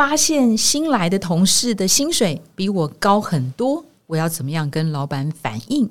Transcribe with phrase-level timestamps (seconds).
[0.00, 5.90] 发现新来的同事的薪水比我高很多，我要怎么样跟老板反映？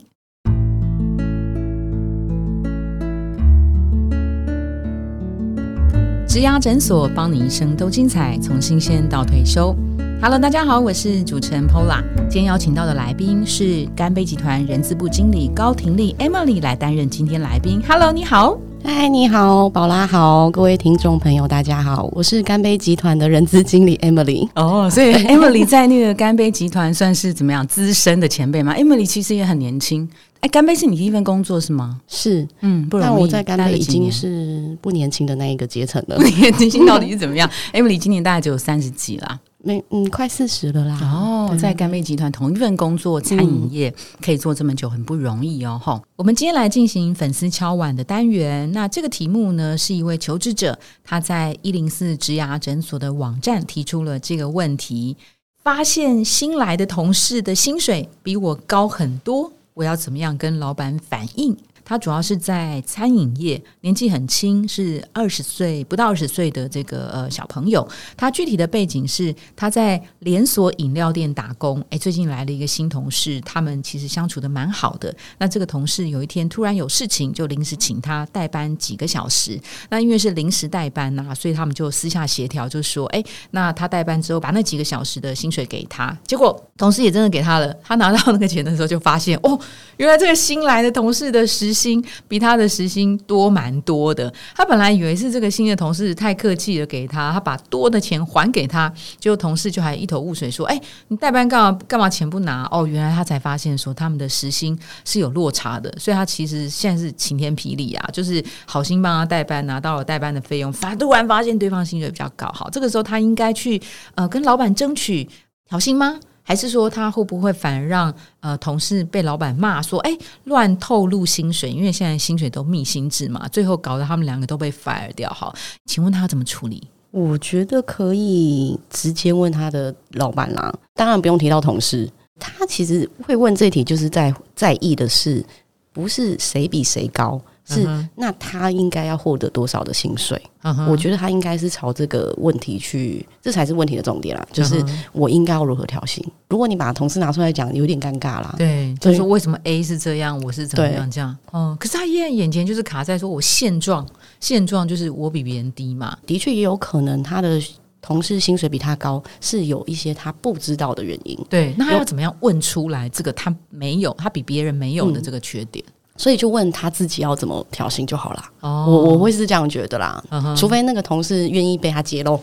[6.28, 9.76] 植牙诊所帮你一生都精彩，从新鲜到退休。
[10.20, 12.02] Hello，大家好，我是主持人 Pola。
[12.28, 17.80] 今天邀请到的来宾是干杯集团人资部经理高婷丽 Emily 来担任今天来宾。
[17.88, 18.60] Hello，你好。
[18.84, 24.48] 嗨，你好，宝拉好，各位听众朋友，大家好，我是干杯集团的人资经理 Emily。
[24.56, 30.08] 哦，所以 Emily 在那个干杯集团算是怎么样资深的前辈吗？Emily 其实也很年轻。
[30.42, 32.00] 哎，干杯是你第一份工作是吗？
[32.08, 33.10] 是，嗯，不容易。
[33.10, 36.18] 但我在干杯已经是不年轻的那一个阶层了。
[36.18, 39.40] 年轻到底是怎么样？Emily 今年大概只有三十几啦。
[39.62, 40.98] 没，嗯，快四十了啦。
[41.02, 45.80] 哦，在干贝集团同一份工作，餐饮业可以做这么久，很不容易哦。
[45.84, 48.72] 哈，我们今天来进行粉丝敲碗的单元。
[48.72, 55.18] 那这个题目呢，是一位求职者他在一零四植牙诊所的网站提出了这个问题：
[55.62, 61.58] 发现新来的同事的薪水比我高很多，我要怎么样跟老板反映？
[61.90, 67.88] 他主要是在餐饮业，年纪很轻，是二十岁不到二十岁的这个呃小朋友。
[68.16, 71.84] 他具体的背景是他在连锁饮料店打工。
[71.90, 75.12] 哎，最近来了一个新同事，他们其实相处的蛮好的。
[75.40, 79.60] 那这个同事有一天突然有事情，就临时请他代班几个小时。
[79.90, 86.16] 那因为是临时代班呐，所以他们就私下协调，就说：哎，那他代班之后把那几个小时的薪水给他。
[86.28, 87.76] 结果同事也真的给他了。
[87.82, 89.60] 他拿到那个钱的时候，就发现哦，
[89.98, 101.80] 原来这个新来的同事的时薪比他的时薪多蛮多的，他本来以为是这个新的同事太客气了，给他，他把多的钱还给他，结果同事就还一头雾水说：“哎，你代班干嘛？
[101.88, 113.82] 干嘛钱不拿？”哦，原来他才发现说他们的时薪是有落差的，所以他其实现在是晴天霹雳啊，就是好心帮他代班，拿到了代班的费用，反突然发现对方薪水比较高，好，这个时候他应该去
[114.16, 115.28] 呃跟老板争取
[115.68, 116.20] 调薪吗？
[116.50, 121.70] 还是说他会不会反而让呃同事被老板骂说哎乱透露薪水？
[121.70, 125.30] 因为现在薪水都密薪制嘛，最后搞得他们两个都被 fire 掉。
[125.30, 125.54] 好，
[125.86, 126.82] 请问他怎么处理？
[127.12, 132.10] 我觉得可以直接问他的老板啦，当然不用提到同事。
[132.40, 135.46] 他其实会问这题，就是在在意的是
[135.94, 137.40] 不是谁比谁高。
[137.76, 140.42] 是，那他应该要获得多少的薪水？
[140.90, 144.46] 我觉得他应该是朝这个问题去，这才是问题的重点啦。
[144.52, 146.24] 就是我应该要如何调薪？
[146.50, 148.54] 如果你把同事拿出来讲，有点尴尬啦。
[148.58, 151.36] 对，就是说为什么 A 是这样，我是怎么样这样？
[151.52, 154.06] 哦，可是他现在眼前就是卡在说我现状，
[154.40, 156.18] 现状就是我比别人低嘛。
[156.26, 157.62] 的确也有可能他的
[158.02, 161.38] 同事薪水比他高，是有一些他不知道的原因。
[161.50, 165.84] 对，那他要怎么样问出来这个他没有，他比别人没有的这个缺点？
[166.20, 168.44] 所以就问他自己要怎么调薪就好了。
[168.60, 170.22] 哦，我我会是这样觉得啦。
[170.54, 172.38] 除非那个同事愿意被他揭露。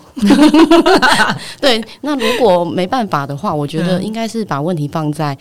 [1.60, 5.36] 对，那如果没办法的话，我觉得应该是把问题放在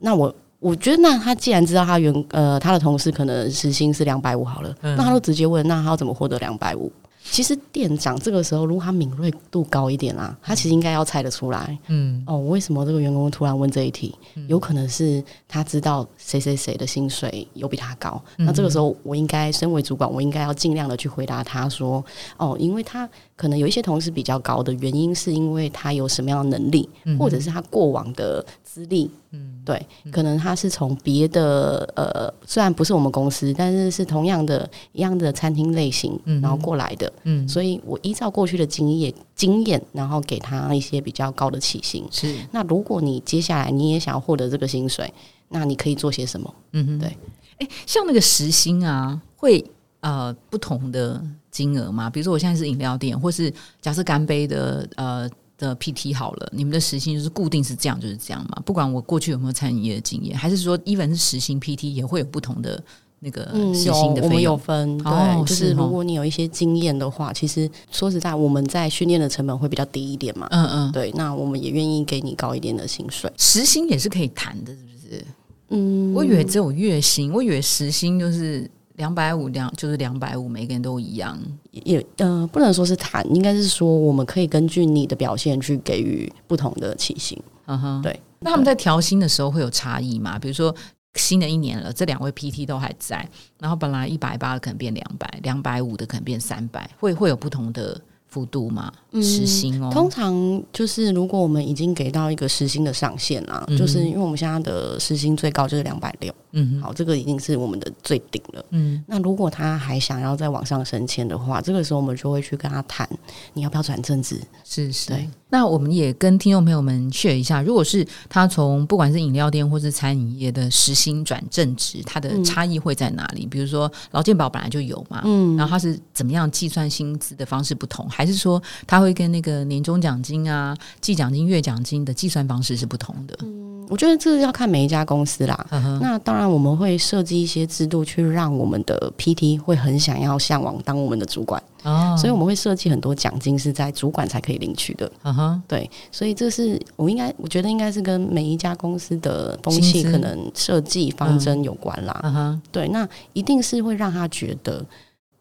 [0.00, 6.92] 那我我觉得那他既然知道他原呃他的同事可能时薪是两百五好了，那他都直接问，那他要怎么获得两百五？
[7.30, 11.78] 其实店长这个时候，如果他敏锐度高一点啦，他其实应该要猜得出来。
[11.88, 14.14] 嗯，哦，为什么这个员工突然问这一题？
[14.48, 18.20] 有可能是他知道谁谁谁的薪水有比他高。
[18.36, 22.04] 那这个时候，我应该身为主管，我应该要尽量的去回答他说
[22.38, 42.04] ：“哦，因为他可能有一些同事比较高的原因，是因为他有什么样的能力，或者是他过往的资历。”嗯，对，可能他是从别的呃，虽然不是我们公司，但是是同样的一样的餐厅类型，然后过来的，嗯，所以我依照过去的经验经验，然后给他一些比较高的起薪。
[42.10, 45.12] 是，那如果你接下来你也想要获得这个薪水，
[45.48, 46.54] 那你可以做些什么？
[46.72, 47.16] 嗯哼，对，
[47.58, 49.64] 哎，像那个时薪啊，会
[50.00, 52.08] 呃不同的金额吗？
[52.08, 55.30] 比如说我现在是饮料店，或是假设干杯的呃。
[55.58, 58.62] 的 PT 好了，你们的时薪就是固定是这样，就是这样嘛？
[58.64, 62.80] 不管我过去有没有餐饮业的经验，还是说，even 是时薪 PT 也会有不同的
[63.20, 63.42] 那个
[63.74, 70.46] 时薪的我们有分，对，就是如果你有一些经验的话，其实说实在，我们在训练的成本会比较低一点嘛。
[70.50, 73.30] 嗯嗯，对，那我们也愿意给你高一点的薪水。
[73.36, 75.24] 时薪也是可以谈的，是不是？
[75.70, 78.70] 嗯，我以为只有月薪，我以为时薪就是。
[78.98, 81.38] 两百五两就是两百五，每个人都一样。
[81.70, 87.40] 也呃，不能说是谈，应该是说我们可以根据你的表现去给予不同的起薪。
[87.66, 88.20] 嗯哼，对。
[88.40, 90.36] 那他们在调薪的时候会有差异吗？
[90.36, 90.74] 比如说
[91.18, 93.28] 新的一年了，这两位 PT 都还在，
[93.58, 98.92] 然后本来一百八的可能变两百，两百五的可能变三百，会会有不同的幅度吗？
[99.14, 106.32] 时薪哦，通常就是如果我们已经给到一个时薪的上限啦，就是因为我们现在的时薪最高就是两百六。
[106.52, 108.64] 嗯，好，这个已经是我们的最顶了。
[108.70, 113.08] 嗯，那如果他还想要再往上升迁的话，这个时候我们就会去跟他谈，
[113.54, 114.40] 你要不要转正职？
[114.64, 115.08] 是是。
[115.08, 115.28] 对。
[115.50, 123.46] 那我们也跟听众朋友们 share 一下，如果是他从不管是饮料店或是餐饮业的时薪转正职，它的差异会在哪里？
[123.46, 133.34] 比如说劳健保本来就有嘛，嗯，然后他是怎么样计算薪资的方式不同，还是说他会跟那个年终奖金啊、季奖金、月奖金的计算方式是不同的？
[133.40, 135.66] 嗯，我觉得这要看每一家公司啦。
[136.00, 141.62] 那当然我们会设计一些制度，去让我们的 PT 会很想要向往当我们的主管。
[141.84, 145.10] 哦，所以我们会设计很多奖金是在主管才可以领取的。
[145.22, 152.20] 嗯哼，对，所以这是我应该，我觉得应该是跟每一家公司的风气可能设计方针有关啦。
[152.24, 154.84] 嗯哼，对，那一定是会让他觉得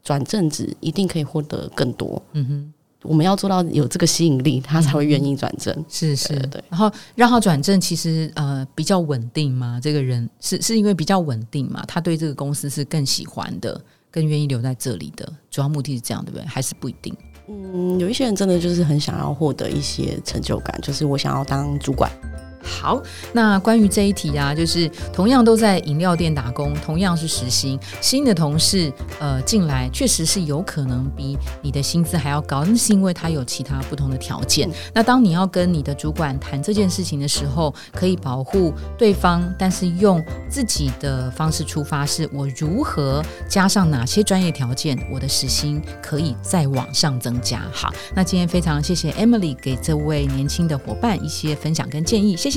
[0.03, 2.21] 转正职一定可以获得更多。
[2.33, 2.73] 嗯哼，
[3.07, 5.85] 我们要做到有这个吸引力，他才会愿意转正。
[5.87, 6.63] 是是，对。
[6.69, 13.79] 然后让他转正，其实呃比较稳定嘛，这个人是是因为比较稳定嘛，他对这个公司是更喜欢的。
[14.09, 16.45] 更愿意留在这里的主要目的是这样，对不对？
[16.47, 17.15] 还是不一定？
[17.49, 22.09] 嗯，有一些人真的就是很想要获得一些成就感，就是我想要当主管。
[22.67, 34.69] 好，那关于这一题啊，就是同样都在饮料店打工，同样是实薪，新的同事呃进来，确实是有可能比你的薪资还要高，那是因为他有其他不同的条件。
[34.93, 47.61] 那当你要跟你的主管谈这件事情的时候，可以保护对方，但是用自己的方式出发，是我如何加上哪些专业条件，我的时薪可以再往上增加。
[47.71, 52.56] 好，那今天非常谢谢 Emily 给这位年轻的伙伴一些分享跟建议，谢谢。